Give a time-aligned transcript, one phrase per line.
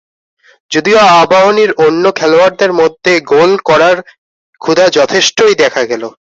[0.71, 3.97] যদিও আবাহনীর অন্য খেলোয়াড়দের মধ্যে গোল করার
[4.61, 6.03] ক্ষুধা যথেষ্টই দেখা গেল।